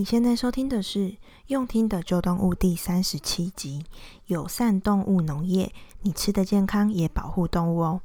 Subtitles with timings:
[0.00, 0.98] 你现在收听的是
[1.48, 3.84] 《用听的旧动物》第三十七集：
[4.28, 8.00] 友善动物农业，你吃的健康也保护动物哦。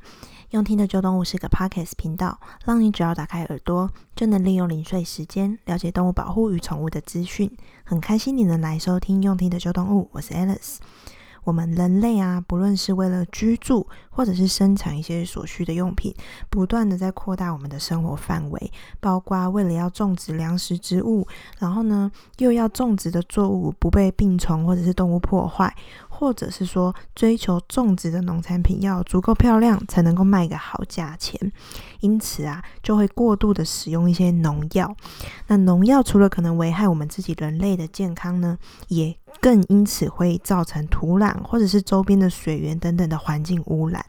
[0.49, 7.49] 用听的旧动物是个 Podcast 频道，让你只要打开耳朵，就能利用零碎时间了解动物保护与宠物的资讯。
[7.85, 10.79] 很开心你能来收听《用听的旧动物》，我是 Alice。
[11.45, 16.13] 我们人类啊，不论是为了居住，或者是生产一些所需的用品，
[16.49, 21.25] 不断的在扩大我们的生活范围，包括为了要种植粮食植物，
[21.59, 25.73] 然后呢，又要种植的作物不被病虫或者是动物破坏。
[26.17, 31.51] 或者是说，追求种植的农产品要足够漂亮，才能够卖个好价钱，
[31.99, 34.95] 因此啊，就会过度的使用一些农药。
[35.47, 38.57] 那农药除了可能危害我们自己人类的健康呢，
[38.87, 44.05] 也更因此会造成土壤或者是周边的水源等等的环境污染，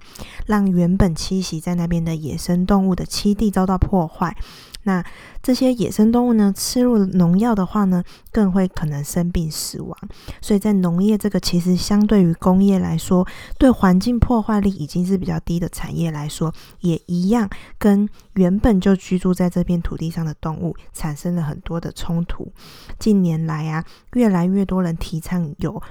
[0.47, 4.37] 让原本栖息在那边的野生动物的栖地遭到破坏。
[4.87, 5.05] 那
[5.43, 9.99] 这些野生动物呢，吃入农药的话呢，更会可能生病死亡。
[10.41, 13.27] 所以在农业这个其实相对于工业来说，
[13.59, 22.53] 对环境破坏力已经是比较低的产业来说，也一样跟原本就居住在这片土地上的动物产生了很多的冲突。
[22.99, 25.83] 近年来啊，越来越多人提倡有。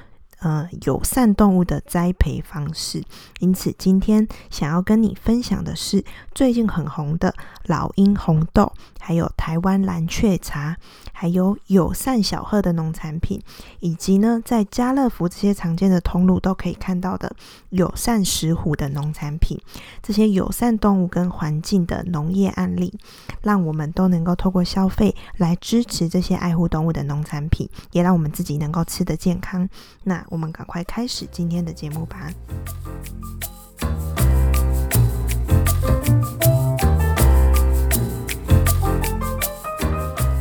[0.46, 3.04] 呃，友善动物的栽培方式，
[3.40, 10.78] 因此今天想要跟你分享的是最近很红的老鹰红豆，还有台湾蓝雀茶，
[11.16, 13.42] 还有友善小贺的农产品，
[13.80, 17.36] 以及呢，在家乐福这些常见的通路都可以看到的
[17.70, 19.60] 友善石虎的农产品，
[20.04, 22.94] 这些友善动物跟环境的农业案例，
[23.42, 29.68] 让我们都能够透过消费来支持这些爱护动物的农产品，也让我们自己能够吃得健康。
[30.04, 30.24] 那。
[30.36, 32.30] 我们赶快开始今天的节目吧。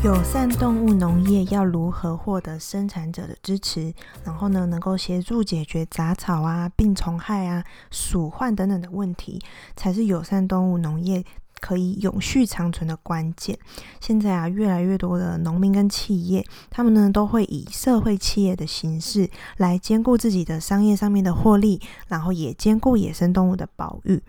[0.05, 3.94] 友善动物农业要如何获得生产者的支持？
[4.22, 9.40] 然后呢，能够协助解决杂草啊、病虫害啊、鼠患等等的问题，
[9.74, 11.24] 才是友善动物农业。
[11.61, 13.59] 可以永续长存的关键。
[14.01, 24.23] 现在啊，越来越多的农民跟企业，他们呢都会以社会企业的形式来兼顾自己的商业上面的获利，然后也兼顾野生动物的保育。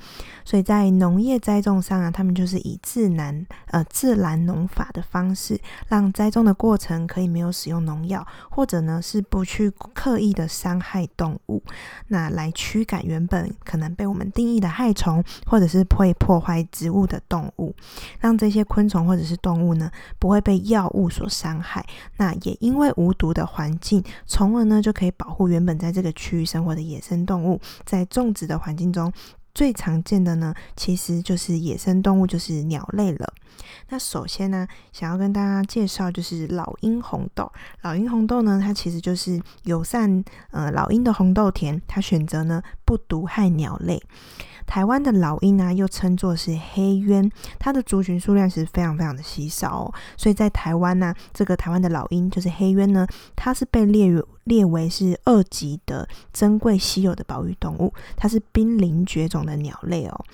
[0.46, 11.62] 所以在农业栽种上啊，他们就是以自然呃自然农法的方式，让栽种的过程可以没有使用农药，或者呢是不去刻意的伤害动物，
[12.08, 17.22] 那来驱赶原本可能被我们定义的害虫，或者是会破坏植物的。
[17.28, 17.76] 动物，
[18.20, 21.86] 让这些昆虫或者是动物呢，不会被药物所伤害。
[22.18, 27.60] 那也因为无毒的环境，从而呢就可以保护原本在这个区域生活的野生动物。
[27.86, 29.12] 在种植的环境中，
[29.54, 33.34] 最常见的呢，其实就是野生动物，就是鸟类了。
[33.90, 37.50] 那首先呢，想要跟大家介绍就是老鹰红豆。
[37.82, 44.02] 老鹰红豆呢，它其实就是友善呃老鹰的红豆田，它选择呢不毒害鸟类。
[44.66, 54.28] 台湾的老鹰呢，又称作是黑鸢，它的族群数量是非常非常的稀少哦，所以在台湾呢，这个台湾的老鹰就是黑鸢呢，它是被列入。
[54.46, 60.26] 列为是二级的珍贵稀有的保育动物，它是濒临绝种的鸟类哦。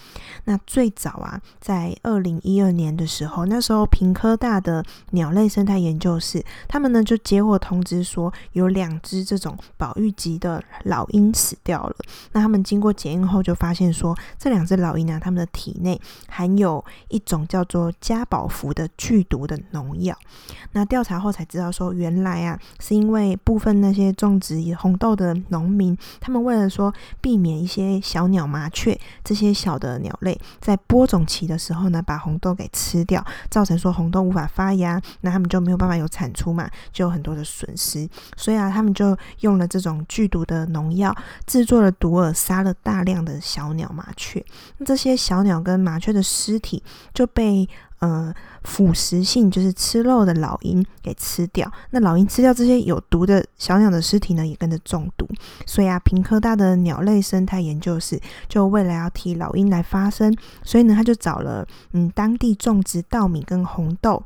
[0.43, 11.95] 那最早啊，在二零一二年的时候，那时候屏科大的鸟类生态研究室，他们呢就接获通知说，有两只这种保育级的老鹰死掉了。
[12.33, 20.13] 那他们经过检验后，就发现说，这两只老鹰呢，它们的体内含有一种叫做加宝福的剧毒的农药。
[20.73, 24.00] 那调查后才知道说，原来啊，是因为部分那些。
[24.01, 38.09] 些种植红豆的农民，他们为了说避免一些小鸟、麻雀这些小的鸟类在播种期的时候呢，把红豆给吃掉，造成说红豆无法发芽，那他们就没有办法有产出嘛，就有很多的损失。
[38.35, 44.43] 所以啊，他们就用了这种剧毒的农药，制作了毒饵，杀了大量的小鸟、麻雀。
[44.77, 46.81] 那这些小鸟跟麻雀的尸体
[47.13, 47.67] 就被。
[48.01, 48.33] 呃，
[48.63, 55.27] 腐蚀性就是吃肉的老鹰给吃掉，那老鹰吃掉这些有毒的小鸟的尸体呢，也跟着中毒。
[55.67, 64.23] 所以啊，平科大的鸟类生态研究室就为了要替老鹰来发声，所以呢，他就找了嗯当地种植稻米跟红豆。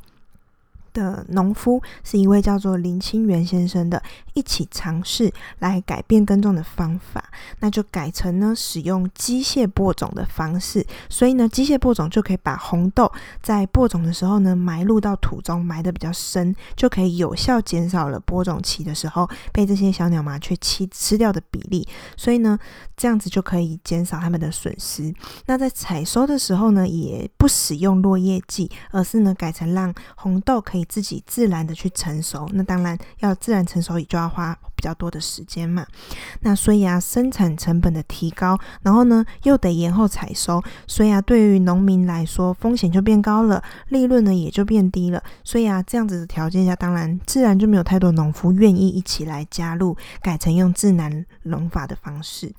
[0.95, 4.01] 的农夫是一位叫做林清源先生的，
[4.33, 7.21] 一起尝试来改变耕种的方法，
[7.59, 13.11] 那就改成呢使用机械播种的方式，所以呢机械播种就可以把红豆
[13.43, 22.57] 在播种的时候呢埋入到土中，埋得比较深，就可以有效减少了播种期的时候被这些小鸟麻雀吃吃掉的比例，所以呢
[22.95, 25.13] 这样子就可以减少它们的损失。
[25.47, 30.84] 那在采收的时候呢，也不使用落叶剂，而是呢改成让红豆可以。
[30.85, 32.47] 自己自然的去成熟。
[32.53, 35.85] 那当然要自然成熟，也就要花比较多的时间嘛。
[36.41, 45.21] 那所以啊，生产成本的提高，然后呢又得延后采收，所以啊，对于农民来说风险就变高了，利润呢也就变低了。
[45.43, 52.53] 所以啊，这样子的条件下，当然自然就没有太多农夫愿意一起来加入，改成用自然农法的方式。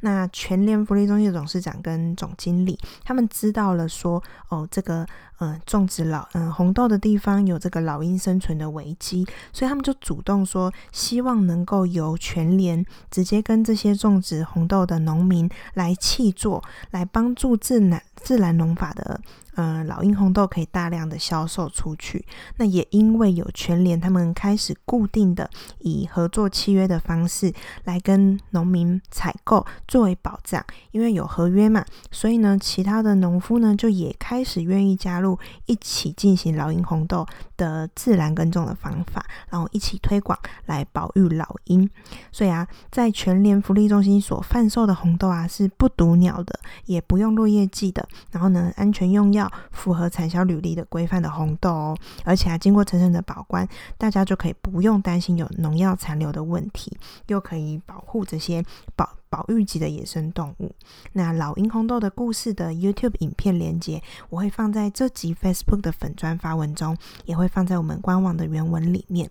[0.00, 5.06] 那全联福利中心的董事长跟总经理，他们知道了说，哦，这个。
[5.40, 19.20] 嗯，种植老嗯红豆的地方有这个老鹰生存的危机，所以他们就主动说，希望能够由全联直接跟这些种植红豆的农民来契作，来帮助自然自然农法的。
[19.58, 22.24] 呃，老鹰红豆可以大量的销售出去。
[22.58, 25.50] 那也因为有全联，他们开始固定的
[25.80, 27.52] 以合作契约的方式
[27.82, 30.64] 来跟农民采购作为保障。
[30.92, 37.26] 因为有合约嘛，所以呢，其他的农夫呢就也开始愿意加入，一起进行老鹰红豆
[37.56, 41.90] 的自然耕种的方法，然后一起推广来保育老鹰。
[42.30, 49.47] 所以啊，在全联福利中心所贩售的红豆啊，是不毒鸟的，也不用落叶剂的，然后呢，安全用药。
[49.70, 53.66] 符合产销履历的规范的红豆哦，而且还经过层层的保关，
[53.96, 56.96] 大家就可以不用担心有农药残留的问题，
[57.26, 58.64] 又可以保护这些
[58.96, 60.74] 保保育级的野生动物。
[61.12, 69.30] 那老鹰红豆的故事的 YouTube 影片连接，我会放在这集 Facebook 的粉专发文中，也会放在我们官网的原文里面。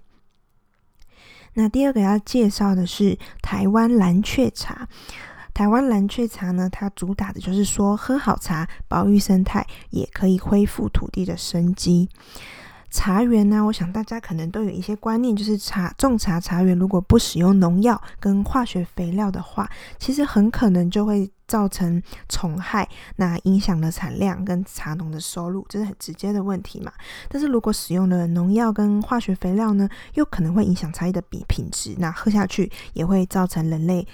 [1.53, 4.87] 那第二个要介绍的是台湾蓝鹊茶。
[5.57, 12.07] 台湾蓝雀茶呢，它主打的就是说喝好茶，保育生态，也可以恢复土地的生机。
[12.92, 19.68] 茶园呢，我想大家可能都有一些观念，就是茶种茶茶园如果不使用农药跟化学肥料的话，
[19.98, 22.00] 其实很可能就会造成
[22.30, 26.92] 虫害，那影响了产量跟茶农的收入，这是很直接的问题嘛。
[27.27, 34.07] 但是如果使用了农药跟化学肥料呢，又可能会影响茶叶的比品质，那喝下去也会造成人类。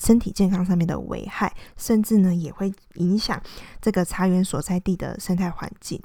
[0.00, 3.40] 身体健康上面的危害，甚至呢也会影响
[3.80, 6.00] 这个茶园所在地的生态环境。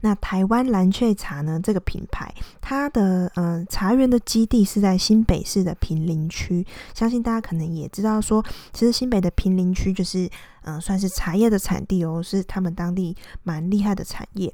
[0.00, 10.28] 那台湾蓝雀茶呢，这个品牌，它的呃茶园的基地是在新北市的平林区，相信大家可能也知道说，其实新北的平林区就是。
[10.64, 14.52] 嗯，算是茶叶的产地哦，是他们当地蛮厉害的产业。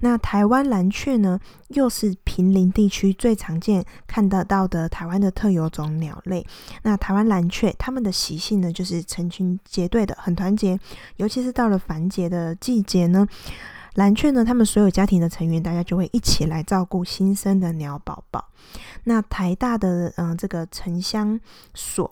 [0.00, 1.38] 那台湾蓝鹊呢，
[1.68, 6.46] 又是平林地区最常见看得到的台湾的特有种鸟类。
[6.82, 10.78] 那台湾蓝鹊，它们的习性呢，就是成群结队的，很团结。
[11.16, 13.26] 尤其是到了繁殖的季节呢，
[13.94, 18.44] 蓝鹊呢，他们所有家庭的成员，大家就会一起来照顾新生的鸟宝宝。
[19.04, 21.40] 那台大的嗯、这个城乡
[21.74, 22.10] 所。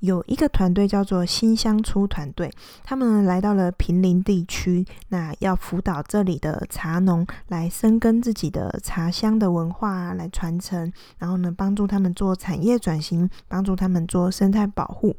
[0.00, 2.48] 有一个团队叫做新乡出团队，
[2.84, 15.16] 他们来到了平林地区，那要辅导这里的茶农来深耕自己的茶乡的文化，来传承，然后呢，帮助他们做产业转型，帮助他们做生态保护。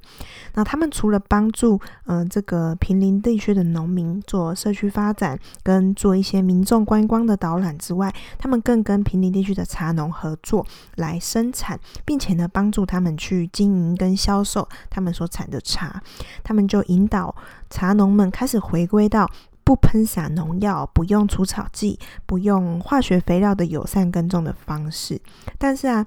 [0.53, 10.65] 那他们除了帮助嗯、这个平林地区的农民做社区发展，跟做一些民众观光的导览之外，他们更跟平林地区的茶农合作
[10.95, 14.68] 来生产，并且呢，帮助他们去经营跟销售。
[14.89, 16.01] 他们所产的茶，
[16.43, 17.35] 他们就引导
[17.69, 19.29] 茶农们开始回归到
[19.63, 25.21] 不喷洒农药、不用除草剂、不用化学肥料的友善耕种的方式。
[25.57, 26.05] 但是啊，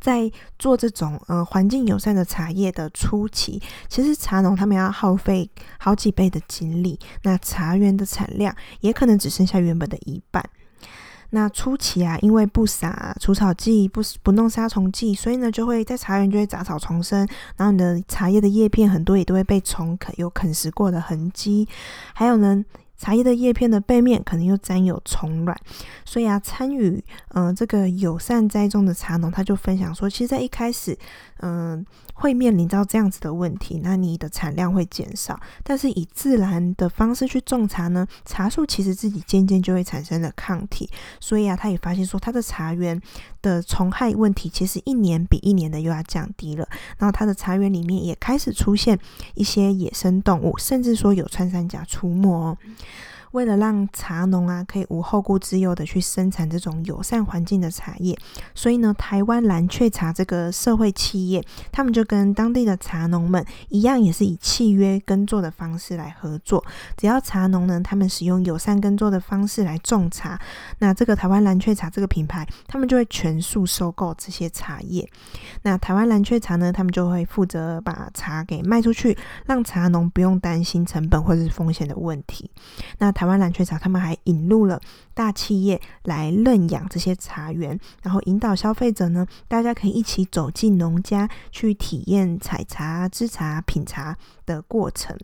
[0.00, 10.44] 在做这种呃环境友善的茶叶的初期，其实茶农他们要耗费好几倍的精力，那茶园的产量也可能只剩下原本的一半。
[11.34, 21.68] 那初期啊，因为不撒除草剂，不不弄杀虫剂，所以呢，就会在茶园就会杂草丛生，然后你的茶叶的叶片很多也都会被虫啃，有啃食过的痕迹，
[22.14, 22.64] 还有呢。
[23.04, 25.54] 茶叶的叶片的背面可能又沾有虫卵，
[26.06, 30.98] 所以啊，参与嗯、这个友善栽种的茶农，他就分享说，其实，在一开始，
[31.40, 31.84] 嗯、
[32.14, 40.88] 会面临到这样子的问题，那你的产量会减少，但是以自然的方式去种茶呢，茶树其实自己渐渐就会产生了抗体，
[41.20, 42.98] 所以啊，他也发现说，他的茶园
[43.44, 48.98] 的虫害问题其实一年比一年的又要降低了，然后它的茶园里面也开始出现
[49.34, 52.56] 一些野生动物，甚至说有穿山甲出没哦。
[53.34, 58.16] 为了让茶农啊可以无后顾之忧的去生产这种友善环境的茶叶，
[58.54, 66.64] 所以呢，台湾蓝雀茶这个社会企业，他们就跟当地的茶农们一样，也是以契约耕作的方式来合作。
[66.96, 70.40] 只要茶农呢，他们使用友善耕作的方式来种茶，
[70.78, 75.04] 那这个台湾蓝雀茶这个品牌，他们就会全数收购这些茶叶。
[75.62, 82.48] 那台湾蓝雀茶呢，他们就会负责把茶给卖出去，让茶农不用担心成本或者是风险的问题。
[82.98, 84.78] 那台台湾蓝雀茶他们还引入了
[85.14, 95.16] 大企业来认养这些茶园，然后引导消费者呢，大家可以一起走进农家去体验采茶、制茶、品茶的过程。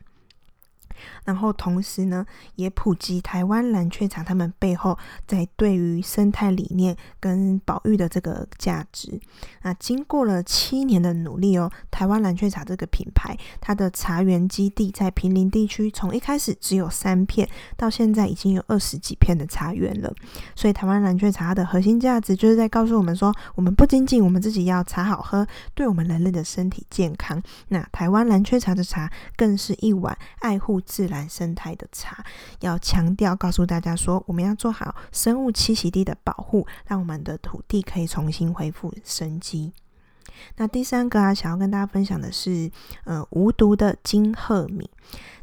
[1.25, 2.25] 然后同时呢，
[2.57, 9.21] 也普及台湾蓝雀茶他们背后在对于生态理念跟保育的这个价值。
[9.63, 20.13] 那经过了七年的努力哦，台湾蓝雀茶这个品牌，它的茶园基地在平林地区，从一开始只有三片，到现在已经有二十几片的茶园了。
[20.55, 32.25] 所以台湾蓝雀茶的核心价值就是在告诉我们说，我们不仅仅我们自己要茶好喝，对我们人类的身体健康，那台湾蓝雀茶的茶更是一碗爱护自然生态的茶，
[32.59, 39.73] 要强调告诉大家说，我们要做好生物栖息地的保护，让我们的土地可以重新恢复生机。
[40.57, 42.69] 那第三个啊，想要跟大家分享的是，
[43.05, 44.91] 呃，无毒的金鹤米，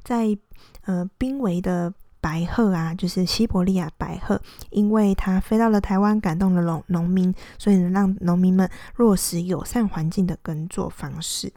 [0.04, 0.38] 在
[0.84, 11.54] 呃濒危的白鹤啊，就是西伯利亚白鹤，因为它飞到了台湾，感动了农农民，所以能让农民们落实友善环境的耕作方式。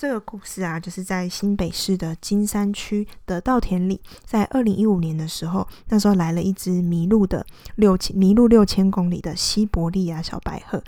[0.00, 10.82] 这个故事啊，就是在新北市的金山区的稻田里，在二零一五年的时候，那时候来了一只迷路的六千迷路六千公里的西伯利亚小白鹤。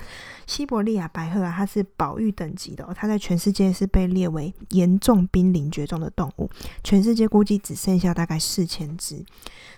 [0.47, 6.50] 西伯利亚白鹤啊，它是保育等级的，它在全世界是被列为严重濒临绝种的动物，
[6.83, 9.23] 全世界估计只剩下大概四千只。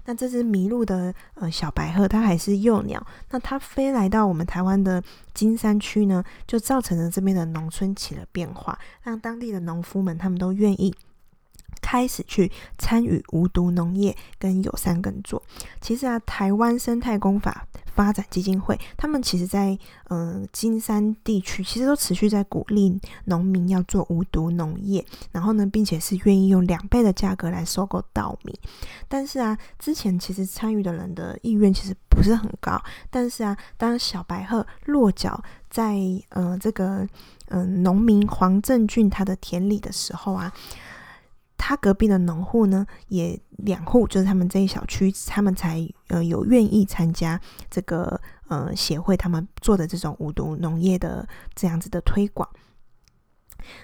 [0.06, 5.02] 那这只迷路的呃小白鹤，它还是幼鸟，那它飞来到我们台湾的
[5.34, 10.94] 金山区呢，就造成了这边的农村起了变化，让当地的农夫们他们都愿意。
[11.80, 15.42] 开始去参与无毒农业跟友善耕作。
[15.80, 19.78] 其实啊，台湾生态工法发展基金会，他们其实在
[20.08, 28.58] 嗯、呃、金山地区，其实都持续在鼓励农民要做无毒农业，然后呢，并且是愿意用两倍的价格来收购稻米。
[29.06, 32.82] 但是啊，之前其实参与的人的意愿其实不是很高。
[33.10, 35.40] 但是啊，当小白鹤落脚
[35.70, 35.96] 在
[36.30, 37.06] 呃这个
[37.48, 40.52] 嗯、呃、农民黄正俊他的田里的时候啊。
[41.66, 47.40] 他隔壁的农户呢，也两户，就是他们这一小区，他们才呃有愿意参加
[47.70, 52.46] 这个呃协会，他们做的这种无毒农业的这样子的推广。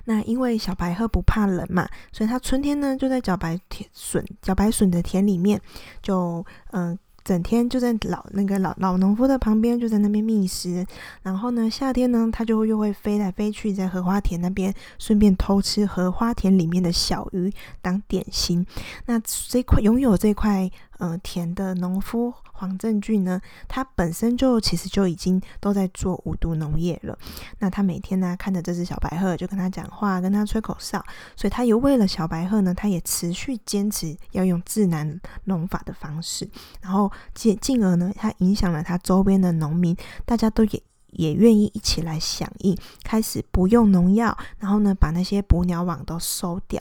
[0.05, 5.59] 那因为小白鹤不怕冷嘛，所以它春天呢就在茭白田笋、茭白笋的田里面
[6.03, 6.99] 就嗯。
[7.25, 10.87] 整天就在老那个老老农夫的旁边，就在那边觅食。
[11.23, 18.67] 然后呢，夏天呢，它就会又会飞来飞去，在荷花田那边顺便偷吃荷花田里面的小鱼当点心。
[19.07, 20.71] 那这块拥有这块
[21.01, 22.33] 呃田的农夫。
[22.53, 27.19] 黄正俊呢，他本身就其实就已经都在做无毒农业了。
[27.59, 31.03] 那他每天呢，看着这只小白鹤，就跟他讲话，跟他吹口哨。
[31.35, 36.47] 所以他也为了小白鹤呢，他也持续坚持要用自然农法的方式，
[36.83, 40.83] 然后进进而呢，他影响了他周边的农民，大家都也。
[41.13, 46.81] 也愿意一起来响应，开始不用农药，然后呢，把那些捕鸟网都收掉。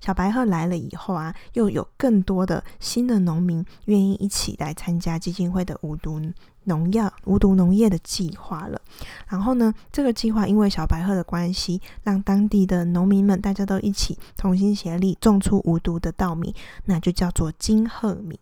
[0.00, 6.20] 小白鹤来了以后啊，又有更多的新的农民愿意一起来参加基金会的无毒
[6.64, 8.80] 农药、无毒农业的计划了。
[9.28, 18.38] 然后呢，这个计划因为小白鹤的关系，让当地的农民们大家都一起同心协力种出无毒的稻米，那就叫做金鹤米。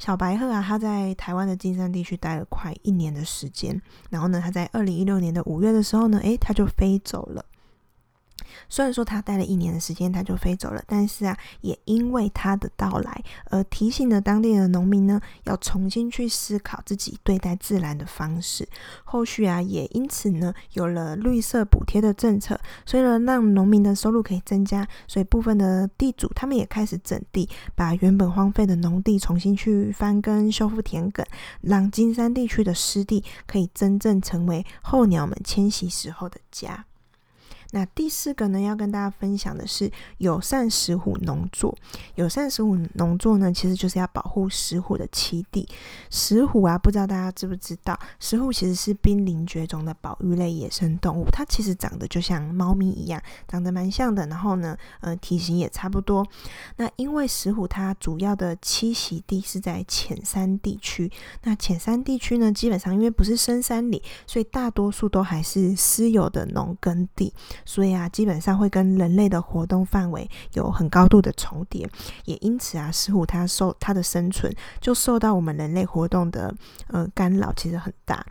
[0.00, 3.78] 小白鹤啊，它在台湾的金山地区待了快一年的时间，
[4.08, 7.44] 然后呢，它在二零一六年的五月的时候呢，诶，它就飞走了。
[8.68, 18.68] 虽然说他待了一年的时间，他就飞走了，但是啊，也因为他的到来而提醒了当地的农民呢，要重新去思考自己对待自然的方式。
[19.04, 31.24] 后续啊，也因此呢，有了绿色补贴的政策，所以呢，让农民的收入可以增加，所以部分的地主他们也开始整地，把原本荒废的农地重新去翻耕、修复田埂，
[31.60, 36.86] 让金山地区的湿地可以真正成为候鸟们迁徙时候的家。
[37.72, 41.76] 那第四个呢，要跟大家分享的是友善石虎农作。
[42.16, 45.68] 友善石虎农作呢，其实就是要保护石虎的栖地。
[46.10, 51.26] 石虎啊，不知道大家知不知道，石虎其实是濒临绝种的保育类野生动物。
[51.30, 54.26] 它其实长得就像猫咪一样，长得蛮像的。
[54.26, 56.26] 然后呢，呃，体型也差不多。
[56.76, 61.10] 那因为石虎它主要的栖息地是在浅山地区。
[61.44, 67.32] 那浅山地区呢，基本上因为不是深山里，所以大多数都还是私有的农耕地。
[67.64, 71.88] 所以啊，基本上会跟人类的活动范围有很高度的重叠，
[72.24, 76.54] 也因此啊，石虎它受它的生存就受到我们人类活动的
[76.88, 78.24] 呃干扰，其实很大。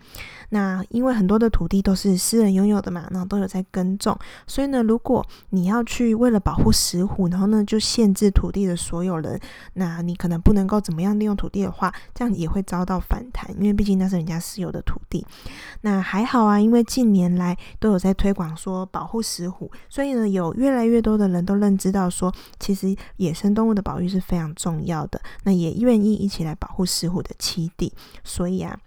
[0.49, 9.39] 那因为很多的土地都是私人拥有的嘛，然后都有在耕种，所以呢，如果你要去为了保护石虎，然后呢就限制土地的所有人，
[9.73, 15.25] 那你可能不能够怎么样利用土地的话，这样也会遭到反弹，因为毕竟那是人家私有的土地。
[15.81, 28.79] 那还好啊，因为近年来都有在推广说保护石虎，所以呢，有越来越多的人都认知到说，其实野生动物的保育是非常重要的，那也愿意一起来保护石虎的栖地，所以啊。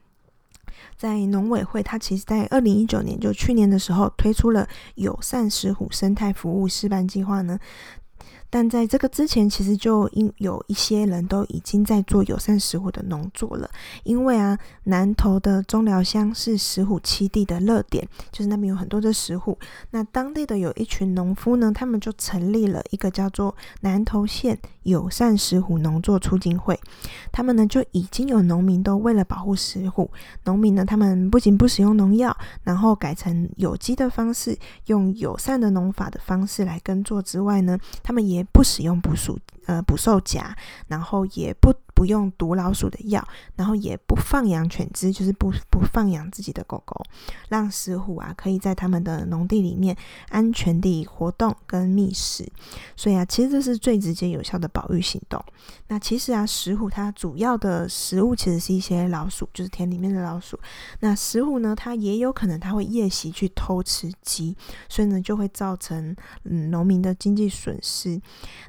[1.03, 7.59] 在农委会，它其实在二零一九年，就去年的时候推出了友善石虎生态服务示范计划呢。
[8.53, 13.71] 但在这个之前，其实就因有一些人都已经在做友善石虎的农作了。
[14.05, 19.59] 因为啊，南投的中寮乡是石虎栖地的热点，就是那边有很多的石虎。
[19.93, 26.79] 那当地的有一群农夫呢，他们就成立了一个叫做南投县友善石虎农作促进会。
[27.33, 30.11] 他们呢就已经有农民都为了保护石虎，
[30.45, 40.57] 农民呢他们不仅不使用农药，然后改成有机的方式，用友善的农法的方式来耕作之外呢，他们也不使用捕鼠呃捕兽夹，
[40.89, 41.73] 然后也不
[42.03, 47.01] 不用毒老鼠的药，然后也不放养犬只，就是不不放养自己的狗狗，
[47.49, 49.97] 让石虎啊可以在他们的农地里面
[50.29, 52.45] 安全地活动跟觅食。
[52.97, 55.41] 所以啊，其实这是最直接有效的保育行动。
[55.87, 60.59] 那其实啊，石虎它主要的食物其实是一些老鼠，就是田里面的老鼠。
[60.99, 64.57] 那石虎呢，它也有可能它会夜袭去偷吃鸡，
[64.89, 68.21] 所以呢就会造成嗯农民的经济损失。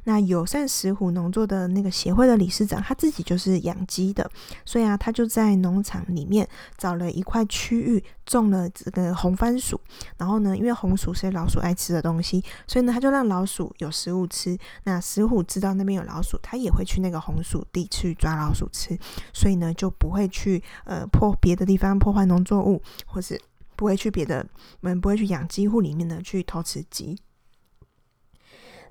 [0.04, 4.30] 那友善石虎农作的那个协会的理事长，他自己就是养鸡的，
[4.66, 9.80] 所以啊，他就在农场里面找了一块区域，种了这个红番薯。
[10.18, 14.58] 然后呢，因为红薯是老鼠爱吃的东西，所以呢，他就让老鼠有食物吃。
[14.84, 18.98] 那石虎知道那边有老鼠，他也会去那个红薯地去抓老鼠吃，
[19.34, 23.40] 所以呢，就不会去呃破别的地方破坏农作物，或是
[23.76, 24.46] 不会去别的，
[24.82, 27.18] 嗯，不会去养鸡户里面呢去偷吃鸡。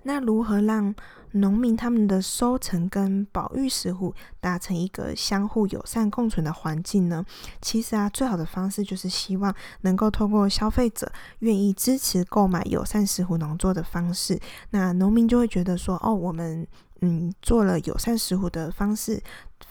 [0.03, 0.95] 那如何让
[1.33, 7.25] 农民他们的收成跟保育石虎达成一个相互友善共存的环境呢？
[7.61, 14.39] 其实啊，最好的方式就是希望能够透过消费者愿意支持购买友善石虎农作的方式，
[14.71, 16.67] 那农民就会觉得说，哦，我们。
[17.05, 19.21] 嗯，做了友善石虎的方式，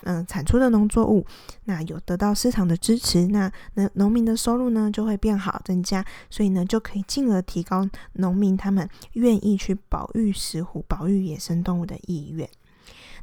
[0.03, 1.25] 嗯、产出的农作物，
[1.65, 12.49] 那有得到市场的支持，那那农民的收入呢就会变好增加，所以呢就可以进而提高农民他们愿意去保育石虎、保育野生动物的意愿。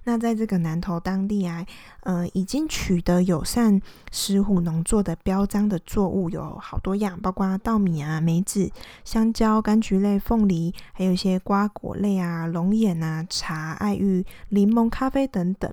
[0.09, 1.67] 那在这个南投当地啊，
[2.01, 3.79] 呃，已经取得友善
[4.11, 8.71] 石虎农作的标章的作物有好多样，包括稻米啊、梅子、
[9.05, 15.71] 香蕉、柑橘类、凤梨，还有一些瓜果类啊、龙眼啊、茶、爱玉、柠檬、咖啡等等。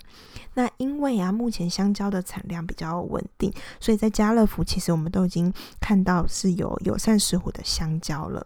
[0.55, 8.45] 那因为啊，目前香蕉的产量比较稳定，所以在家乐福其实我们都已经看到是有友善石虎的香蕉了。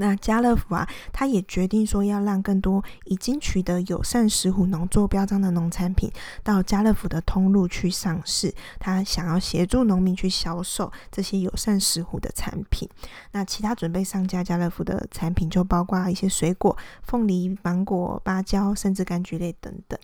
[0.00, 6.08] 那家乐福啊，他也决定说要让更多已经取得友善食虎农作标章的农产品
[6.44, 8.54] 到家乐福的通路去上市。
[8.78, 12.88] 他想要协助农民去销售这些友善食虎的产品。
[13.32, 19.98] 那其他准备上架家乐福的产品就包括一些水果、凤梨、芒果、芭蕉，甚至柑橘类等等。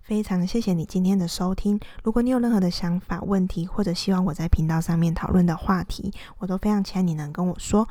[0.00, 1.78] 非常谢谢你今天的收听。
[2.02, 7.86] 如果你有任何的想法、问题，或者希望我在频道上面讨论的话题，我都非常期待你能跟我说。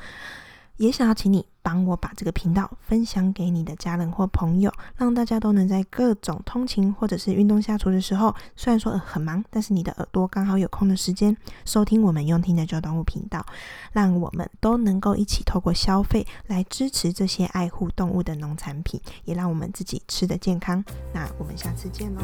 [0.78, 11.36] 也想要请你帮我把这个频道分享给你的家人或朋友，让大家都能在各种通勤或者是运动下厨的时候，虽然说很忙，但是你的耳朵刚好有空的时间
[11.66, 13.46] 收听我们用听的旧动物频道，
[13.94, 20.84] 让我们都能够一起透过消费来支持这些爱护动物的农产品，也让我们自己吃得健康。
[21.14, 22.22] 那我们下次见喽。